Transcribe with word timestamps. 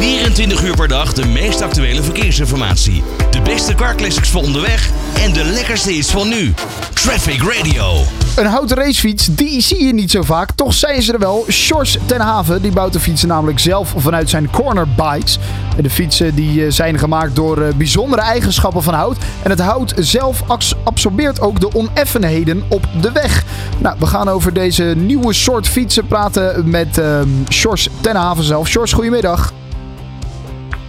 24 0.00 0.62
uur 0.64 0.76
per 0.76 0.88
dag 0.88 1.12
de 1.12 1.26
meest 1.26 1.60
actuele 1.60 2.02
verkeersinformatie. 2.02 3.02
De 3.30 3.40
beste 3.40 3.74
carclassics 3.74 4.30
voor 4.30 4.42
onderweg 4.42 4.90
en 5.24 5.32
de 5.32 5.44
lekkerste 5.44 5.94
is 5.94 6.10
van 6.10 6.28
nu. 6.28 6.54
Traffic 6.94 7.42
Radio. 7.42 8.02
Een 8.36 8.46
houten 8.46 8.76
racefiets, 8.76 9.26
die 9.26 9.60
zie 9.60 9.84
je 9.84 9.94
niet 9.94 10.10
zo 10.10 10.22
vaak. 10.22 10.50
Toch 10.54 10.74
zijn 10.74 11.02
ze 11.02 11.12
er 11.12 11.18
wel. 11.18 11.44
Sjors 11.48 11.98
ten 12.06 12.20
Haven, 12.20 12.62
die 12.62 12.72
bouwt 12.72 12.92
de 12.92 13.00
fietsen 13.00 13.28
namelijk 13.28 13.58
zelf 13.58 13.94
vanuit 13.96 14.30
zijn 14.30 14.50
corner 14.50 14.88
bikes. 14.88 15.38
De 15.82 15.90
fietsen 15.90 16.34
die 16.34 16.64
eh, 16.64 16.70
zijn 16.70 16.98
gemaakt 16.98 17.36
door 17.36 17.62
eh, 17.62 17.74
bijzondere 17.74 18.22
eigenschappen 18.22 18.82
van 18.82 18.94
hout. 18.94 19.16
En 19.42 19.50
het 19.50 19.60
hout 19.60 19.94
zelf 19.96 20.42
absorbeert 20.84 21.40
ook 21.40 21.60
de 21.60 21.74
oneffenheden 21.74 22.62
op 22.68 22.88
de 23.00 23.12
weg. 23.12 23.44
Nou, 23.78 23.96
we 23.98 24.06
gaan 24.06 24.28
over 24.28 24.52
deze 24.52 24.82
nieuwe 24.96 25.32
soort 25.32 25.68
fietsen 25.68 26.06
praten 26.06 26.70
met 26.70 26.98
uh, 26.98 27.20
Sjors 27.48 27.88
ten 28.00 28.16
Haven 28.16 28.44
zelf. 28.44 28.68
Sjors, 28.68 28.92
goedemiddag. 28.92 29.52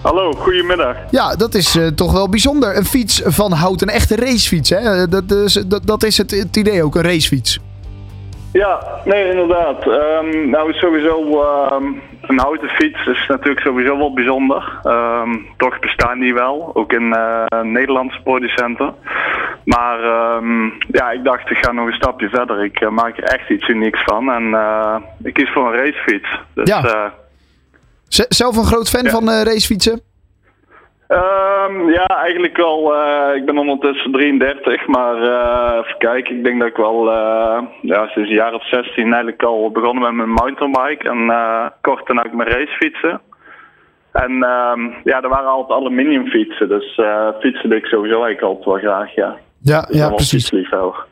Hallo, 0.02 0.31
goedemiddag. 0.31 0.96
Ja, 1.11 1.36
dat 1.36 1.54
is 1.54 1.75
uh, 1.75 1.87
toch 1.87 2.11
wel 2.11 2.29
bijzonder. 2.29 2.78
Een 2.78 2.86
fiets 2.86 3.21
van 3.25 3.51
hout, 3.51 3.82
een 3.82 3.89
echte 3.89 4.15
racefiets. 4.15 4.69
Hè? 4.69 5.07
Dat, 5.07 5.32
is, 5.32 5.54
dat, 5.54 5.86
dat 5.86 6.04
is 6.04 6.18
het, 6.18 6.32
het 6.32 6.57
idee 6.57 6.83
ook, 6.83 6.96
een 6.96 7.01
racefiets. 7.01 7.59
Ja, 8.54 8.79
nee, 9.06 9.29
inderdaad. 9.29 9.86
Um, 9.86 10.50
nou, 10.50 10.73
sowieso 10.73 11.43
um, 11.71 12.01
een 12.21 12.39
houten 12.39 12.69
fiets 12.69 13.06
is 13.07 13.25
natuurlijk 13.28 13.59
sowieso 13.59 13.97
wel 13.97 14.14
bijzonder. 14.14 14.79
Um, 14.83 15.45
toch 15.57 15.79
bestaan 15.79 16.20
die 16.20 16.33
wel, 16.33 16.71
ook 16.73 16.93
in 16.93 17.04
uh, 17.04 17.61
Nederlandse 17.61 18.21
producenten. 18.23 18.95
Maar 19.64 20.00
ja, 20.92 21.11
ik 21.11 21.23
dacht, 21.23 21.50
ik 21.50 21.57
ga 21.57 21.71
nog 21.71 21.87
een 21.87 21.93
stapje 21.93 22.29
verder. 22.29 22.64
Ik 22.64 22.81
uh, 22.81 22.89
maak 22.89 23.18
er 23.18 23.23
echt 23.23 23.50
iets 23.50 23.68
unieks 23.68 24.04
van 24.04 24.31
en 24.31 24.56
ik 25.23 25.33
kies 25.33 25.51
voor 25.54 25.73
een 25.73 25.79
racefiets. 25.79 26.39
Dus, 26.54 26.70
ja. 26.70 27.14
Zelf 28.11 28.57
een 28.57 28.65
groot 28.65 28.89
fan 28.89 29.07
van 29.07 29.29
racefietsen? 29.29 30.01
Um, 31.07 31.89
ja, 31.89 32.06
eigenlijk 32.06 32.58
wel. 32.58 32.94
Uh, 32.95 33.36
ik 33.36 33.45
ben 33.45 33.58
ondertussen 33.58 34.12
33, 34.12 34.88
maar 34.88 35.16
uh, 35.16 35.78
even 35.78 35.98
kijken. 35.98 36.38
Ik 36.38 36.44
denk 36.44 36.59
dat 36.59 36.67
ik 36.67 36.76
wel 36.76 37.08
uh, 37.08 37.62
ja, 37.82 38.08
sinds 38.08 38.30
een 38.30 38.36
jaar 38.36 38.54
of 38.54 38.67
16 38.67 39.04
eigenlijk 39.04 39.44
al 39.44 39.72
begonnen 39.72 40.04
met 40.04 40.14
mijn 40.14 40.30
mountainbike. 40.30 41.09
En 41.09 41.20
kort 41.82 42.08
daarna 42.08 42.26
ook 42.26 42.34
mijn 42.34 42.50
racefietsen. 42.50 43.22
En 44.12 44.32
um, 44.32 44.94
ja, 45.04 45.22
er 45.22 45.30
waren 45.30 45.50
altijd 45.50 45.80
aluminium 45.80 46.28
fietsen. 46.28 46.70
Dus 46.70 47.00
fietsen 47.39 47.70
deed 47.70 47.84
ik 47.84 47.86
sowieso 47.86 48.23
eigenlijk 48.23 48.42
altijd 48.42 48.66
wel 48.66 48.92
graag, 48.92 49.16
ja. 49.16 49.38
Ja, 49.62 49.88
ja 49.89 50.09
precies. 50.09 50.52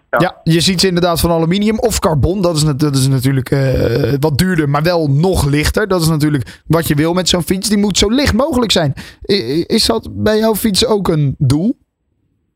Ja. 0.09 0.19
ja. 0.19 0.39
je 0.43 0.59
ziet 0.59 0.79
ze 0.81 0.87
inderdaad 0.87 1.19
van 1.19 1.31
aluminium 1.31 1.79
of 1.79 1.99
carbon. 1.99 2.41
Dat 2.41 2.55
is, 2.55 2.63
dat 2.63 2.95
is 2.95 3.07
natuurlijk 3.07 3.51
uh, 3.51 4.13
wat 4.19 4.37
duurder, 4.37 4.69
maar 4.69 4.83
wel 4.83 5.07
nog 5.07 5.45
lichter. 5.45 5.87
Dat 5.87 6.01
is 6.01 6.09
natuurlijk 6.09 6.61
wat 6.67 6.87
je 6.87 6.95
wil 6.95 7.13
met 7.13 7.29
zo'n 7.29 7.41
fiets. 7.41 7.69
Die 7.69 7.77
moet 7.77 7.97
zo 7.97 8.09
licht 8.09 8.33
mogelijk 8.33 8.71
zijn. 8.71 8.93
Is 9.65 9.85
dat 9.85 10.09
bij 10.11 10.37
jouw 10.37 10.55
fiets 10.55 10.87
ook 10.87 11.07
een 11.07 11.35
doel? 11.37 11.77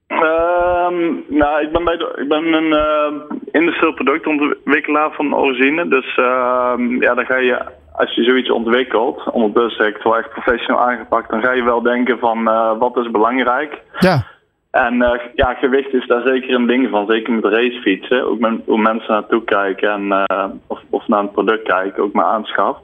Um, 0.08 1.24
nou, 1.30 1.62
ik 1.62 1.72
ben, 1.72 1.84
bij 1.84 1.98
de, 1.98 2.14
ik 2.22 2.28
ben 2.28 2.54
een 2.54 2.72
uh, 2.72 3.38
industrieel 3.52 3.94
productontwikkelaar 3.94 5.12
van 5.12 5.36
origine. 5.36 5.88
Dus 5.88 6.18
uh, 6.18 6.74
ja, 7.00 7.14
dan 7.14 7.26
ga 7.26 7.38
je, 7.38 7.66
als 7.92 8.16
je 8.16 8.24
zoiets 8.24 8.52
ontwikkelt, 8.52 9.32
ondertussen 9.32 9.84
heb 9.84 9.96
ik 9.96 9.96
het 9.96 10.12
wel 10.12 10.18
echt 10.18 10.30
professioneel 10.30 10.82
aangepakt, 10.82 11.30
dan 11.30 11.42
ga 11.42 11.52
je 11.52 11.64
wel 11.64 11.82
denken 11.82 12.20
van 12.20 12.40
uh, 12.48 12.78
wat 12.80 12.98
is 12.98 13.12
belangrijk. 13.12 13.82
Ja. 14.00 14.26
En 14.74 14.96
uh, 14.96 15.12
ja, 15.36 15.54
gewicht 15.54 15.94
is 15.94 16.08
daar 16.08 16.22
zeker 16.26 16.56
een 16.56 16.68
ding 16.68 16.90
van. 16.90 17.06
Zeker 17.08 17.34
met 17.34 17.44
racefietsen. 17.44 18.26
Ook 18.26 18.40
met, 18.40 18.62
hoe 18.66 18.78
mensen 18.78 19.14
naartoe 19.14 19.44
kijken 19.44 19.90
en 19.90 20.26
uh, 20.32 20.46
of, 20.68 20.80
of 20.90 21.08
naar 21.08 21.20
een 21.20 21.32
product 21.32 21.64
kijken, 21.64 22.04
ook 22.04 22.14
maar 22.14 22.26
aanschaf. 22.26 22.78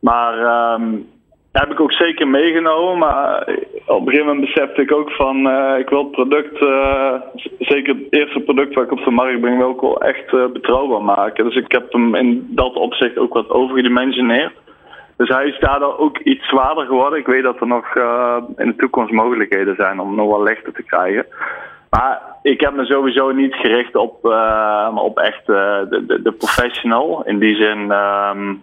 Maar 0.00 0.34
um, 0.74 1.08
heb 1.52 1.70
ik 1.70 1.80
ook 1.80 1.92
zeker 1.92 2.28
meegenomen. 2.28 2.98
Maar 2.98 3.48
op 3.86 4.00
een 4.00 4.08
gegeven 4.08 4.26
moment 4.26 4.54
besefte 4.54 4.82
ik 4.82 4.92
ook 4.92 5.10
van 5.10 5.36
ik 5.78 5.88
wil 5.88 6.02
het 6.02 6.10
product, 6.10 6.58
zeker 7.58 7.94
het 7.94 8.06
eerste 8.10 8.40
product 8.40 8.74
wat 8.74 8.84
ik 8.84 8.92
op 8.92 9.04
de 9.04 9.10
markt 9.10 9.40
breng, 9.40 9.58
wil 9.58 9.70
ik 9.70 9.80
wel 9.80 10.02
echt 10.02 10.52
betrouwbaar 10.52 11.02
maken. 11.02 11.44
Dus 11.44 11.56
ik 11.56 11.72
heb 11.72 11.92
hem 11.92 12.14
in 12.14 12.46
dat 12.50 12.74
opzicht 12.74 13.18
ook 13.18 13.34
wat 13.34 13.50
overgedimensioneerd. 13.50 14.52
Dus 15.22 15.36
hij 15.36 15.46
is 15.46 15.58
daardoor 15.58 15.98
ook 15.98 16.18
iets 16.18 16.48
zwaarder 16.48 16.86
geworden. 16.86 17.18
Ik 17.18 17.26
weet 17.26 17.42
dat 17.42 17.60
er 17.60 17.66
nog 17.66 17.94
uh, 17.94 18.36
in 18.56 18.66
de 18.66 18.76
toekomst 18.76 19.12
mogelijkheden 19.12 19.74
zijn 19.74 20.00
om 20.00 20.14
nog 20.14 20.28
wel 20.28 20.42
lichter 20.42 20.72
te 20.72 20.82
krijgen. 20.82 21.26
Maar 21.90 22.22
ik 22.42 22.60
heb 22.60 22.74
me 22.74 22.84
sowieso 22.84 23.30
niet 23.30 23.54
gericht 23.54 23.96
op, 23.96 24.24
uh, 24.24 24.88
op 24.94 25.18
echt 25.18 25.48
uh, 25.48 25.56
de, 25.90 26.04
de, 26.06 26.22
de, 26.22 26.32
professional. 26.32 27.22
In 27.24 27.38
die 27.38 27.56
zin, 27.56 27.78
um, 27.78 28.62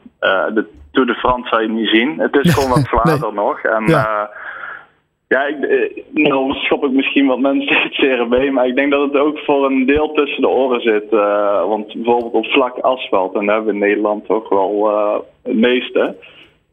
de 0.54 0.66
Tour 0.92 1.08
de 1.08 1.14
France 1.14 1.48
zou 1.50 1.62
je 1.62 1.70
niet 1.70 1.90
zien. 1.90 2.20
Het 2.20 2.36
is 2.36 2.54
gewoon 2.54 2.70
wat 2.70 2.88
zwaarder 2.92 3.34
nee. 3.34 3.44
nog. 3.46 3.62
En, 3.62 3.88
ja. 3.88 4.30
Ja, 5.28 5.46
ik, 5.46 5.58
nou 6.12 6.54
schop 6.54 6.84
ik 6.84 6.92
misschien 6.92 7.28
wat 7.28 7.40
mensen 7.40 7.78
het 7.82 7.94
CRB, 7.94 8.52
maar 8.52 8.68
ik 8.68 8.76
denk 8.76 8.92
dat 8.92 9.02
het 9.02 9.22
ook 9.22 9.40
voor 9.40 9.66
een 9.66 9.86
deel 9.86 10.12
tussen 10.12 10.42
de 10.42 10.50
oren 10.50 10.82
zit. 10.82 11.12
Uh, 11.12 11.68
want 11.68 11.94
bijvoorbeeld 11.94 12.34
op 12.34 12.46
vlak 12.46 12.78
asfalt, 12.78 13.36
en 13.36 13.46
daar 13.46 13.56
hebben 13.56 13.74
we 13.74 13.80
in 13.80 13.88
Nederland 13.88 14.26
toch 14.26 14.50
wel 14.50 14.90
uh, 14.90 15.18
het 15.44 15.56
meeste. 15.56 16.16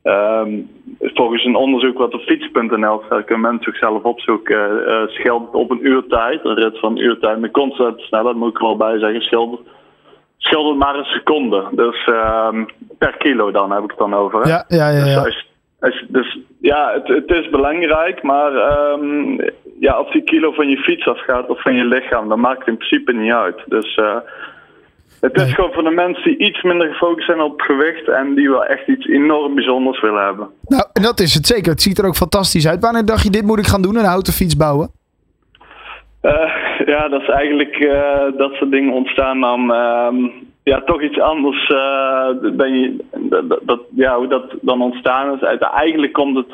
Um, 0.07 0.71
volgens 1.01 1.45
een 1.45 1.55
onderzoek 1.55 1.99
wat 1.99 2.15
op 2.15 2.21
fiets.nl 2.21 3.03
staat, 3.07 3.25
kunnen 3.25 3.51
mensen 3.51 3.73
zichzelf 3.73 4.03
opzoeken. 4.03 4.83
Uh, 5.25 5.35
op 5.53 5.71
een 5.71 5.87
uurtijd, 5.87 6.45
een 6.45 6.55
rit 6.55 6.79
van 6.79 6.91
een 6.91 7.05
uurtijd 7.05 7.39
met 7.39 7.51
constante 7.51 8.03
snelheid, 8.03 8.37
moet 8.37 8.51
ik 8.51 8.59
er 8.59 8.67
wel 8.67 8.77
bij 8.77 8.99
zeggen, 8.99 9.21
schildert, 9.21 9.61
schildert 10.37 10.79
maar 10.79 10.95
een 10.95 11.05
seconde. 11.05 11.69
Dus 11.71 12.07
um, 12.07 12.67
per 12.99 13.17
kilo 13.17 13.51
dan 13.51 13.73
heb 13.73 13.83
ik 13.83 13.91
het 13.91 13.99
dan 13.99 14.15
over. 14.15 14.41
Hè? 14.41 14.49
Ja, 14.49 14.65
ja, 14.69 14.89
ja. 14.89 15.05
ja. 15.05 15.23
Dus, 15.23 15.47
als, 15.81 16.05
dus 16.09 16.39
ja, 16.61 16.93
het, 16.93 17.09
het, 17.09 17.31
is 17.31 17.49
belangrijk, 17.49 18.23
maar 18.23 18.53
um, 18.93 19.39
ja, 19.81 20.01
of 20.01 20.11
die 20.11 20.23
kilo 20.23 20.53
van 20.53 20.69
je 20.69 20.79
fiets 20.79 21.07
afgaat 21.07 21.49
of 21.49 21.63
van 21.63 21.75
je 21.75 21.85
lichaam, 21.85 22.29
dat 22.29 22.39
maakt 22.39 22.67
in 22.67 22.77
principe 22.77 23.13
niet 23.13 23.33
uit. 23.33 23.63
Dus 23.67 23.97
uh, 23.97 24.17
het 25.21 25.37
is 25.37 25.55
gewoon 25.55 25.73
voor 25.73 25.83
de 25.83 25.91
mensen 25.91 26.23
die 26.25 26.39
iets 26.39 26.63
minder 26.63 26.89
gefocust 26.89 27.27
zijn 27.27 27.41
op 27.41 27.61
gewicht 27.61 28.09
en 28.09 28.35
die 28.35 28.51
wel 28.51 28.65
echt 28.65 28.89
iets 28.89 29.07
enorm 29.07 29.55
bijzonders 29.55 30.01
willen 30.01 30.25
hebben. 30.25 30.49
Nou, 30.63 30.85
en 30.93 31.03
dat 31.03 31.21
is 31.21 31.35
het 31.35 31.47
zeker. 31.47 31.73
Het 31.73 31.83
ziet 31.83 31.99
er 31.99 32.07
ook 32.07 32.17
fantastisch 32.17 32.69
uit. 32.69 32.81
Wanneer 32.81 33.05
dacht 33.05 33.23
je, 33.23 33.31
dit 33.31 33.43
moet 33.43 33.59
ik 33.59 33.67
gaan 33.67 33.83
doen, 33.83 33.97
een 33.97 34.05
houten 34.05 34.33
fiets 34.33 34.57
bouwen? 34.57 34.91
Uh, 36.23 36.33
ja, 36.87 37.09
dat 37.09 37.21
is 37.21 37.29
eigenlijk 37.29 37.79
uh, 37.79 38.21
dat 38.37 38.53
soort 38.53 38.71
dingen 38.71 38.93
ontstaan 38.93 39.41
dan 39.41 39.61
uh, 39.61 40.31
ja, 40.63 40.81
toch 40.81 41.03
iets 41.03 41.21
anders 41.21 41.69
uh, 41.69 42.53
ben 42.57 42.81
je, 42.81 43.05
dat, 43.17 43.61
dat, 43.63 43.81
ja, 43.95 44.17
hoe 44.17 44.29
dat 44.29 44.55
dan 44.61 44.83
ontstaan 44.83 45.35
is. 45.35 45.59
Eigenlijk 45.59 46.13
komt 46.13 46.37
het 46.37 46.51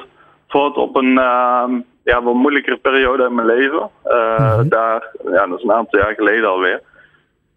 voort 0.49 0.77
op 0.77 0.97
een 0.97 1.19
ehm, 1.19 1.81
ja, 2.05 2.23
wat 2.23 2.35
moeilijkere 2.35 2.77
periode 2.77 3.25
in 3.25 3.35
mijn 3.35 3.47
leven. 3.47 3.91
-hmm. 4.05 4.69
Daar, 4.69 5.11
ja, 5.25 5.47
dat 5.47 5.59
is 5.59 5.65
een 5.65 5.73
aantal 5.73 5.99
jaar 5.99 6.15
geleden 6.15 6.49
alweer. 6.49 6.83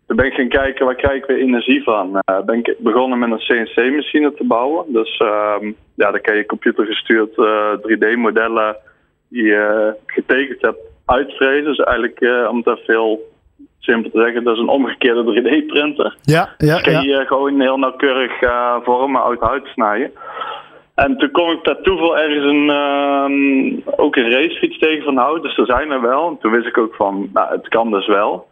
Toen 0.08 0.16
ben 0.16 0.26
ik 0.26 0.34
gaan 0.34 0.48
kijken, 0.48 0.86
waar 0.86 0.96
krijg 0.96 1.16
ik 1.16 1.26
weer 1.26 1.38
energie 1.38 1.84
van? 1.84 2.22
Uh, 2.30 2.40
ben 2.46 2.58
ik 2.58 2.76
begonnen 2.78 3.20
met 3.20 3.32
een 3.32 3.66
CNC-machine 3.66 4.34
te 4.34 4.44
bouwen. 4.44 4.86
Dus 4.88 5.20
uh, 5.20 5.72
ja, 5.96 6.12
dan 6.12 6.22
kan 6.22 6.36
je 6.36 6.46
computergestuurd 6.46 7.38
uh, 7.38 7.72
eh, 7.72 7.80
3D-modellen 7.80 8.76
die 9.30 9.44
je 9.44 9.94
getekend 10.06 10.62
hebt 10.62 10.80
uitvrezen. 11.06 11.66
Dus 11.66 11.78
eigenlijk, 11.78 12.48
om 12.50 12.58
het 12.58 12.68
even 12.68 12.94
heel 12.94 13.34
simpel 13.80 14.12
te 14.12 14.22
zeggen, 14.22 14.44
dat 14.44 14.56
is 14.56 14.62
een 14.62 14.68
omgekeerde 14.68 15.42
3D-printer. 15.42 16.16
Ja, 16.22 16.50
ja, 16.58 16.74
dus 16.74 16.82
kan 16.82 17.02
je 17.02 17.10
ja. 17.10 17.26
gewoon 17.26 17.62
heel 17.62 17.78
nauwkeurig 17.78 18.32
vormen 18.84 19.24
uit 19.24 19.40
hout 19.40 19.68
snijden. 19.68 20.12
En 20.96 21.18
toen 21.18 21.32
kom 21.32 21.50
ik 21.50 21.62
per 21.62 21.82
toeval 21.82 22.18
ergens 22.18 22.46
een, 22.46 22.70
ehm, 22.70 24.00
ook 24.02 24.16
een 24.16 24.32
racefiets 24.32 24.78
tegen 24.78 25.04
van 25.04 25.18
hout. 25.18 25.42
Dus 25.42 25.58
er 25.58 25.66
zijn 25.66 25.92
er 25.92 26.02
wel. 26.02 26.28
En 26.28 26.38
toen 26.40 26.52
wist 26.52 26.68
ik 26.68 26.78
ook 26.78 26.96
van, 26.96 27.30
nou, 27.34 27.52
het 27.52 27.68
kan 27.68 27.92
dus 27.92 28.08
wel 28.08 28.48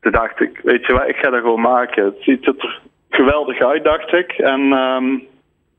toen 0.00 0.12
dacht 0.12 0.40
ik, 0.40 0.60
weet 0.62 0.86
je 0.86 0.92
wat, 0.92 1.08
ik 1.08 1.16
ga 1.16 1.30
dat 1.30 1.40
gewoon 1.40 1.60
maken. 1.60 2.04
Het 2.04 2.16
ziet 2.20 2.46
er 2.46 2.80
geweldig 3.08 3.60
uit, 3.60 3.84
dacht 3.84 4.12
ik. 4.12 4.32
En 4.32 4.60
um, 4.72 5.26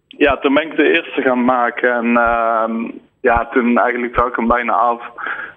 ja, 0.08 0.38
toen 0.38 0.54
ben 0.54 0.64
ik 0.64 0.76
de 0.76 0.92
eerste 0.94 1.22
gaan 1.22 1.46
maken. 1.46 1.94
En 1.94 2.06
um, 2.06 3.00
ja, 3.22 3.48
toen 3.52 3.78
eigenlijk 3.78 4.16
zag 4.16 4.28
ik 4.28 4.36
hem 4.36 4.48
bijna 4.48 4.74
af. 4.74 5.02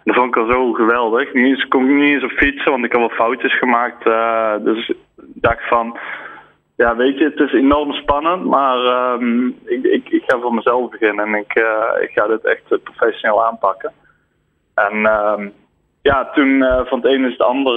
Dat 0.04 0.16
vond 0.16 0.36
ik 0.36 0.36
al 0.36 0.50
zo 0.50 0.72
geweldig. 0.72 1.32
Niet 1.32 1.44
eens, 1.44 1.68
kon 1.68 1.84
ik 1.84 1.96
niet 1.96 2.10
eens 2.10 2.24
op 2.24 2.30
fietsen, 2.30 2.70
want 2.70 2.84
ik 2.84 2.92
had 2.92 3.00
wel 3.00 3.16
foutjes 3.16 3.58
gemaakt. 3.58 4.06
Uh, 4.06 4.54
dus 4.60 4.88
ik 4.88 4.96
dacht 5.16 5.68
van, 5.68 5.98
ja, 6.76 6.96
weet 6.96 7.18
je, 7.18 7.24
het 7.24 7.40
is 7.40 7.52
enorm 7.52 7.92
spannend. 7.92 8.44
Maar 8.44 8.78
um, 9.12 9.58
ik, 9.64 10.08
ik, 10.08 10.22
ga 10.26 10.38
voor 10.38 10.54
mezelf 10.54 10.90
beginnen 10.90 11.26
en 11.26 11.34
ik, 11.34 11.58
uh, 11.58 12.02
ik 12.02 12.10
ga 12.10 12.26
dit 12.26 12.44
echt 12.44 12.82
professioneel 12.82 13.44
aanpakken. 13.44 13.92
En 14.74 14.94
ja, 16.02 16.30
toen 16.34 16.48
uh, 16.48 16.80
van 16.84 16.98
het 16.98 17.12
een 17.12 17.24
is 17.24 17.32
het 17.32 17.42
ander 17.42 17.74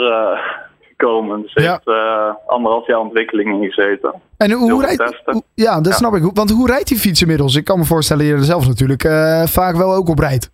gekomen. 0.98 1.42
Dus 1.42 1.54
ja. 1.54 1.72
heeft 1.72 1.88
uh, 1.88 2.34
anderhalf 2.48 2.88
jaar 2.88 3.00
ontwikkeling 3.00 3.64
in 3.64 3.72
gezeten. 3.72 4.14
En 4.38 4.52
hoe, 4.52 4.72
hoe 4.72 4.86
rijdt... 4.86 5.22
Hoe, 5.26 5.44
ja, 5.54 5.76
dat 5.76 5.86
ja. 5.86 5.92
snap 5.92 6.14
ik. 6.16 6.30
Want 6.34 6.50
hoe 6.50 6.68
rijdt 6.68 6.88
die 6.88 6.98
fiets 6.98 7.22
inmiddels? 7.22 7.56
Ik 7.56 7.64
kan 7.64 7.80
me 7.80 7.86
voorstellen 7.86 8.24
dat 8.24 8.34
je 8.34 8.40
er 8.40 8.46
zelf 8.46 8.68
natuurlijk 8.68 9.04
uh, 9.04 9.44
vaak 9.44 9.76
wel 9.76 9.94
ook 9.94 10.10
op 10.10 10.20
rijdt. 10.20 10.54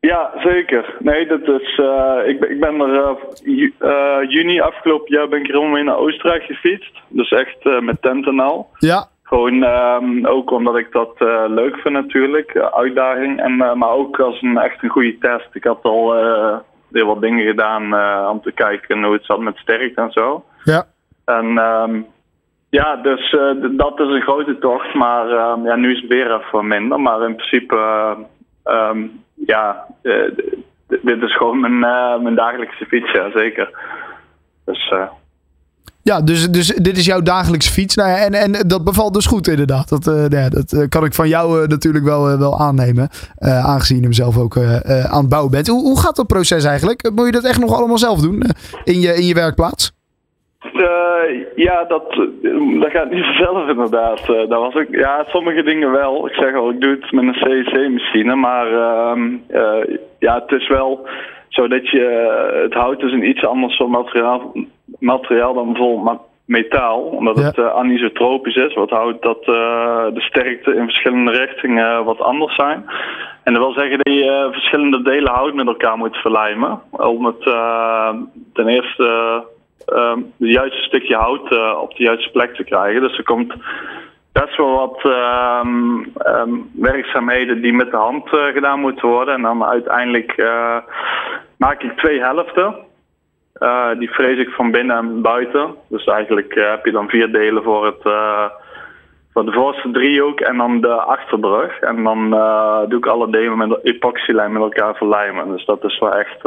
Ja, 0.00 0.30
zeker. 0.36 0.96
Nee, 0.98 1.26
dat 1.26 1.40
is. 1.60 1.78
Uh, 1.78 2.28
ik, 2.28 2.44
ik 2.44 2.60
ben 2.60 2.80
er 2.80 3.16
uh, 3.44 4.30
juni 4.30 4.60
afgelopen 4.60 5.14
jaar 5.14 5.28
ben 5.28 5.40
ik 5.40 5.46
helemaal 5.46 5.70
mee 5.70 5.84
naar 5.84 5.96
Oostenrijk 5.96 6.42
gefietst. 6.42 7.00
Dus 7.08 7.30
echt 7.30 7.80
met 7.80 8.02
tent 8.02 8.26
en 8.26 8.40
al. 8.40 8.68
Ja. 8.78 9.10
Gewoon 9.32 9.62
ehm, 9.62 10.26
ook 10.26 10.50
omdat 10.50 10.76
ik 10.76 10.92
dat 10.92 11.14
eh, 11.18 11.44
leuk 11.48 11.76
vind 11.76 11.94
natuurlijk, 11.94 12.50
eh, 12.50 12.64
uitdaging. 12.64 13.40
En, 13.40 13.60
eh, 13.60 13.74
maar 13.74 13.90
ook 13.90 14.20
als 14.20 14.42
een 14.42 14.58
echt 14.58 14.82
een 14.82 14.88
goede 14.88 15.18
test. 15.18 15.48
Ik 15.52 15.64
had 15.64 15.82
al 15.82 16.16
eh, 16.16 16.56
heel 16.92 17.06
wat 17.06 17.20
dingen 17.20 17.46
gedaan 17.46 17.94
eh, 17.94 18.28
om 18.30 18.40
te 18.42 18.52
kijken 18.52 19.04
hoe 19.04 19.12
het 19.12 19.24
zat 19.24 19.40
met 19.40 19.56
sterkte 19.56 20.00
en 20.00 20.12
zo. 20.12 20.44
Ja. 20.64 20.84
En 21.24 21.58
ehm, 21.58 22.00
ja, 22.70 22.96
dus 22.96 23.32
eh, 23.32 23.50
dat 23.70 24.00
is 24.00 24.06
een 24.06 24.22
grote 24.22 24.58
tocht. 24.58 24.94
Maar 24.94 25.30
ehm, 25.30 25.64
ja, 25.64 25.76
nu 25.76 25.92
is 25.92 26.00
het 26.00 26.10
weer 26.10 26.34
even 26.34 26.66
minder. 26.66 27.00
Maar 27.00 27.22
in 27.22 27.34
principe, 27.34 27.76
eh, 27.76 28.16
ehm, 28.62 29.06
ja, 29.34 29.86
dit 30.86 31.22
is 31.22 31.36
gewoon 31.36 31.60
mijn, 31.60 31.78
mijn 32.22 32.34
dagelijkse 32.34 32.86
fiets, 32.86 33.10
ja, 33.10 33.30
zeker. 33.34 33.70
Dus 34.64 34.94
Ja, 36.02 36.20
dus, 36.20 36.50
dus 36.50 36.66
dit 36.66 36.96
is 36.96 37.06
jouw 37.06 37.20
dagelijkse 37.20 37.72
fiets. 37.72 37.96
Nou 37.96 38.10
en, 38.10 38.32
en 38.34 38.52
dat 38.68 38.84
bevalt 38.84 39.14
dus 39.14 39.26
goed 39.26 39.48
inderdaad. 39.48 39.88
Dat, 39.88 40.06
eh, 40.06 40.14
nou 40.14 40.36
ja, 40.36 40.48
dat 40.48 40.72
eh, 40.72 40.88
kan 40.88 41.04
ik 41.04 41.14
van 41.14 41.28
jou 41.28 41.62
eh, 41.62 41.68
natuurlijk 41.68 42.04
wel, 42.04 42.38
wel 42.38 42.58
aannemen. 42.58 43.08
aangezien 43.38 43.96
je 43.96 44.02
hem 44.02 44.12
zelf 44.12 44.38
ook 44.38 44.56
aan 44.56 45.20
het 45.20 45.28
bouwen 45.28 45.50
bent. 45.50 45.66
Hoe, 45.66 45.82
hoe 45.82 46.00
gaat 46.00 46.16
dat 46.16 46.26
proces 46.26 46.64
eigenlijk? 46.64 47.10
Moet 47.14 47.26
je 47.26 47.32
dat 47.32 47.44
echt 47.44 47.60
nog 47.60 47.76
allemaal 47.76 47.98
zelf 47.98 48.20
doen 48.20 48.42
in, 48.84 49.00
je, 49.00 49.14
in 49.14 49.26
je 49.26 49.34
werkplaats? 49.34 49.92
Ja, 51.54 51.84
dat, 51.84 52.14
dat 52.80 52.90
gaat 52.90 53.10
niet 53.10 53.24
vanzelf 53.34 53.68
inderdaad. 53.68 54.26
Dat 54.26 54.48
was 54.48 54.74
ook, 54.74 54.86
ja, 54.90 55.24
sommige 55.28 55.62
dingen 55.62 55.92
wel. 55.92 56.26
Ik 56.26 56.34
zeg 56.34 56.54
al, 56.54 56.70
ik 56.70 56.80
doe 56.80 56.98
het 57.00 57.12
met 57.12 57.24
een 57.24 57.64
CNC-machine, 57.64 58.34
maar 58.34 58.72
ehm, 58.72 59.36
eh, 59.48 59.96
ja, 60.18 60.34
het 60.34 60.60
is 60.60 60.68
wel 60.68 61.06
zo 61.48 61.68
dat 61.68 61.90
je, 61.90 62.04
het 62.62 62.74
hout 62.74 63.02
is 63.02 63.12
een 63.12 63.28
iets 63.28 63.44
anders 63.44 63.76
soort 63.76 63.90
materiaal, 63.90 64.52
materiaal 65.02 65.54
dan 65.54 65.72
bijvoorbeeld 65.72 66.20
metaal, 66.44 67.00
omdat 67.00 67.38
Ja. 67.38 67.44
het 67.44 67.58
eh, 67.58 67.74
anisotropisch 67.74 68.56
is, 68.56 68.74
wat 68.74 68.90
houdt 68.90 69.22
dat 69.22 69.38
eh, 69.38 70.06
de 70.14 70.20
sterkte 70.20 70.74
in 70.74 70.84
verschillende 70.84 71.30
richtingen 71.30 71.90
eh, 71.90 72.04
wat 72.04 72.20
anders 72.20 72.54
zijn. 72.54 72.84
En 73.44 73.52
dat 73.52 73.62
wil 73.62 73.72
zeggen 73.72 73.98
dat 74.02 74.12
je 74.14 74.48
verschillende 74.52 75.02
delen 75.02 75.32
hout 75.32 75.54
met 75.54 75.66
elkaar 75.66 75.96
moet 75.96 76.16
verlijmen. 76.16 76.80
Om 76.90 77.24
het 77.24 77.42
ten 78.52 78.68
eerste 78.68 79.06
eh, 79.86 80.14
het 80.16 80.48
juiste 80.50 80.82
stukje 80.82 81.16
hout 81.16 81.76
op 81.80 81.96
de 81.96 82.02
juiste 82.02 82.30
plek 82.30 82.54
te 82.54 82.64
krijgen. 82.64 83.00
Dus 83.00 83.16
er 83.16 83.24
komt 83.24 83.54
best 84.32 84.56
wel 84.56 84.76
wat 84.76 85.00
ehm, 85.02 86.02
ehm, 86.16 86.50
werkzaamheden 86.72 87.62
die 87.62 87.72
met 87.72 87.90
de 87.90 87.96
hand 87.96 88.28
gedaan 88.28 88.80
moeten 88.80 89.08
worden. 89.08 89.34
En 89.34 89.42
dan 89.42 89.64
uiteindelijk 89.64 90.36
maak 91.56 91.82
ik 91.82 91.96
twee 91.96 92.20
helften. 92.20 92.74
Eh, 93.62 93.98
die 93.98 94.10
vrees 94.10 94.38
ik 94.38 94.48
van 94.48 94.70
binnen 94.70 94.96
en 94.96 95.22
buiten. 95.22 95.74
Dus 95.88 96.04
eigenlijk 96.04 96.54
eh, 96.54 96.70
heb 96.70 96.84
je 96.84 96.92
dan 96.92 97.08
vier 97.08 97.32
delen 97.32 97.62
voor 97.62 97.86
het... 97.86 98.02
eh, 98.02 98.44
voor 99.32 99.44
de 99.44 99.52
voorste 99.52 99.90
driehoek 99.90 100.40
en 100.40 100.56
dan 100.56 100.80
de 100.80 100.92
achterbrug. 100.92 101.80
En 101.80 102.02
dan 102.02 102.30
doe 102.88 102.98
ik 102.98 103.06
alle 103.06 103.30
delen 103.30 103.58
met 103.58 103.78
epoxylijm 103.82 104.52
met 104.52 104.62
elkaar 104.62 104.94
verlijmen. 104.94 105.48
Dus 105.48 105.64
dat 105.64 105.84
is 105.84 105.98
wel 105.98 106.14
echt 106.14 106.44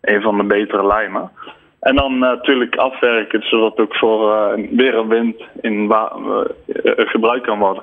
een 0.00 0.22
van 0.22 0.36
de 0.36 0.44
betere 0.44 0.86
lijmen. 0.86 1.30
En 1.80 1.96
dan 1.96 2.18
natuurlijk 2.18 2.76
afwerken, 2.76 3.42
zodat 3.42 3.70
het 3.70 3.80
ook 3.80 3.96
voor 3.96 4.54
weer 4.70 4.94
een 4.94 5.08
wind 5.08 5.42
in 5.60 5.94
gebruikt 6.96 7.46
kan 7.46 7.58
worden. 7.58 7.82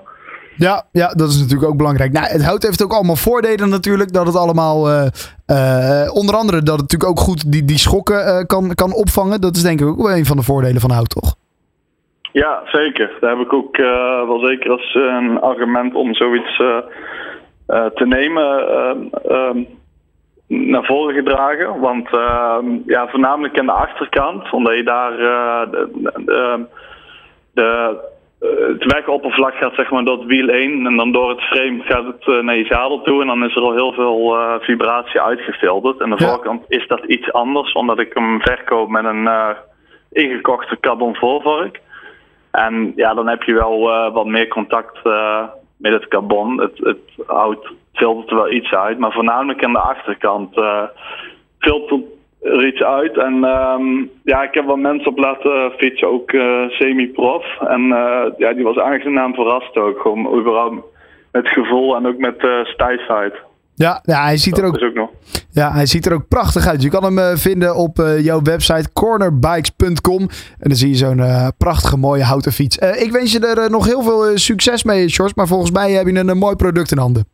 Ja, 0.57 0.83
ja, 0.92 1.07
dat 1.07 1.30
is 1.30 1.39
natuurlijk 1.39 1.69
ook 1.71 1.77
belangrijk. 1.77 2.12
Nou, 2.12 2.25
het 2.25 2.45
hout 2.45 2.63
heeft 2.63 2.83
ook 2.83 2.94
allemaal 2.94 3.15
voordelen 3.15 3.69
natuurlijk. 3.69 4.13
Dat 4.13 4.25
het 4.25 4.36
allemaal, 4.36 4.88
eh, 4.88 5.07
eh, 5.45 6.15
onder 6.15 6.36
andere 6.36 6.63
dat 6.63 6.80
het 6.80 6.81
natuurlijk 6.81 7.12
ook 7.12 7.19
goed 7.19 7.51
die, 7.51 7.65
die 7.65 7.77
schokken 7.77 8.25
eh, 8.25 8.45
kan, 8.45 8.75
kan 8.75 8.94
opvangen. 8.94 9.42
Dat 9.42 9.56
is 9.56 9.63
denk 9.63 9.80
ik 9.80 9.88
ook 9.88 10.01
wel 10.01 10.15
een 10.18 10.25
van 10.25 10.38
de 10.38 10.44
voordelen 10.44 10.81
van 10.81 10.92
hout, 10.92 11.09
toch? 11.09 11.36
Ja, 12.31 12.62
zeker. 12.65 13.18
Daar 13.19 13.38
heb 13.38 13.45
ik 13.45 13.53
ook 13.53 13.77
wel 14.27 14.39
zeker 14.39 14.71
als 14.71 14.94
een 14.95 15.39
argument 15.39 15.94
om 15.95 16.13
zoiets 16.13 16.57
te 17.95 18.06
nemen 18.06 18.44
naar 20.47 20.86
voren 20.86 21.15
gedragen. 21.15 21.80
Want 21.80 22.09
ja, 22.86 23.07
voornamelijk 23.07 23.57
in 23.57 23.65
de 23.65 23.71
achterkant, 23.71 24.51
omdat 24.51 24.75
je 24.75 24.83
daar 24.83 25.18
de, 25.71 26.65
de, 27.54 27.95
het 28.50 28.94
wegoppervlak 28.94 29.56
gaat 29.56 29.74
zeg 29.76 29.92
maar 29.92 30.04
door 30.04 30.18
het 30.18 30.28
wiel 30.28 30.48
heen 30.48 30.86
en 30.86 30.98
dan 30.98 31.12
door 31.12 31.30
het 31.30 31.42
frame 31.42 31.82
gaat 31.84 32.06
het 32.06 32.28
eh, 32.28 32.40
naar 32.40 32.58
je 32.58 32.66
zadel 32.66 33.02
toe 33.02 33.22
en 33.22 33.28
dan 33.28 33.44
is 33.44 33.56
er 33.56 33.62
al 33.62 33.74
heel 33.74 33.94
veel 33.94 34.38
eh, 34.38 34.54
vibratie 34.60 35.22
uitgefilterd. 35.22 36.00
En 36.00 36.10
de 36.10 36.16
Ja. 36.24 36.28
voorkant 36.30 36.64
is 36.68 36.88
dat 36.88 37.04
iets 37.04 37.32
anders, 37.32 37.72
omdat 37.74 38.00
ik 38.00 38.14
hem 38.14 38.42
verkoop 38.42 38.90
met 38.90 39.06
een 39.06 39.28
eh, 39.28 39.50
ingekochte 40.12 40.78
carbon 40.80 41.16
voorvork. 41.16 41.80
En 42.52 42.94
ja, 42.96 43.14
dan 43.14 43.28
heb 43.28 43.44
je 43.44 43.54
wel 43.54 43.90
eh, 43.92 44.14
wat 44.14 44.26
meer 44.26 44.48
contact 44.48 45.00
eh, 45.04 45.44
met 45.78 45.92
het 45.94 46.08
carbon. 46.08 46.60
Het, 46.62 46.78
het 46.78 47.28
hout 47.28 47.72
filtert 47.94 48.30
er 48.30 48.36
wel 48.36 48.52
iets 48.52 48.72
uit, 48.74 48.98
maar 49.00 49.12
voornamelijk 49.12 49.64
aan 49.64 49.74
de 49.74 49.80
achterkant 49.80 50.58
eh, 50.58 50.84
filtert 51.60 52.11
er 52.42 52.68
iets 52.68 52.84
uit. 52.84 53.18
En 53.18 53.44
ehm, 53.44 54.06
ja, 54.24 54.44
ik 54.44 54.54
heb 54.54 54.66
wel 54.66 54.76
mensen 54.76 55.12
op 55.12 55.18
laten 55.18 55.72
fietsen, 55.78 56.08
ook 56.08 56.32
eh, 56.32 56.70
semi-prof. 56.70 57.46
En 57.60 57.82
eh, 57.92 58.32
ja, 58.38 58.54
die 58.54 58.64
was 58.64 58.78
aangenaam 58.78 59.34
verrast 59.34 59.76
ook, 59.78 60.00
gewoon 60.00 60.40
überhaupt 60.40 60.74
met 60.74 60.84
het 61.32 61.48
gevoel 61.48 61.96
en 61.96 62.08
ook 62.08 62.18
met 62.18 62.40
de 62.40 62.62
stijfheid. 62.64 63.34
Ja, 63.76 64.02
ja 64.04 64.24
hij, 64.24 64.38
ziet 64.38 64.58
er 64.58 64.66
ook, 64.66 64.94
nog. 64.94 65.10
ja 65.52 65.72
hij 65.72 65.86
ziet 65.86 66.06
er 66.06 66.14
ook 66.14 66.28
prachtig 66.28 66.68
uit. 66.68 66.82
Je 66.82 66.90
kan 66.90 67.04
hem 67.04 67.38
vinden 67.38 67.76
op 67.76 67.98
jouw 68.22 68.42
website 68.42 68.94
cornerbikes.com. 68.94 70.20
En 70.20 70.68
dan 70.70 70.76
zie 70.76 70.90
je 70.90 70.96
zo'n 70.96 71.22
prachtige 71.58 71.98
mooie 71.98 72.24
houten 72.24 72.52
fiets. 72.52 72.78
Ik 72.78 73.12
wens 73.12 73.32
je 73.32 73.40
er 73.40 73.72
nog 73.72 73.86
heel 73.86 74.02
veel 74.02 74.38
succes 74.38 74.84
mee, 74.84 75.10
Sjors. 75.10 75.34
Maar 75.34 75.48
volgens 75.48 75.72
mij 75.72 75.92
heb 75.92 76.08
je 76.08 76.20
een, 76.20 76.38
mooi 76.38 76.56
product 76.56 76.92
in 76.92 76.98
handen. 76.98 77.26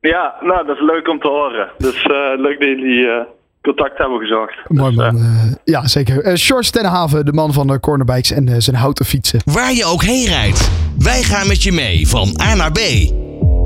Ja, 0.00 0.34
nou, 0.40 0.66
dat 0.66 0.76
is 0.76 0.82
leuk 0.82 1.08
om 1.08 1.20
te 1.20 1.28
horen. 1.28 1.70
Dus 1.78 2.06
leuk 2.36 2.60
dat 2.60 2.68
jullie 2.68 3.26
contact 3.74 3.98
hebben 3.98 4.18
gezocht. 4.18 4.54
Mooi 4.68 4.94
Dus, 4.96 5.04
eh, 5.04 5.12
man. 5.12 5.22
eh, 5.22 5.52
ja, 5.64 5.86
zeker. 5.88 6.22
Eh 6.22 6.34
Sjors 6.34 6.70
ten 6.70 6.84
Haven, 6.84 7.24
de 7.24 7.32
man 7.32 7.52
van 7.52 7.66
de 7.66 7.80
Cornerbikes 7.80 8.30
en 8.30 8.48
eh, 8.48 8.54
zijn 8.58 8.76
houten 8.76 9.04
fietsen. 9.04 9.40
Waar 9.44 9.72
je 9.74 9.84
ook 9.84 10.02
heen 10.02 10.26
rijdt, 10.26 10.70
wij 10.98 11.22
gaan 11.22 11.46
met 11.46 11.62
je 11.62 11.72
mee 11.72 12.08
van 12.08 12.40
A 12.42 12.54
naar 12.54 12.72
B. 12.72 12.78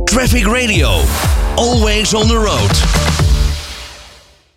Traffic 0.04 0.44
Radio, 0.46 0.90
always 1.54 2.14
on 2.14 2.26
the 2.26 2.34
road. 2.34 3.11